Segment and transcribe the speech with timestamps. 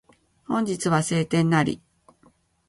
[0.47, 1.79] 本日は晴天なり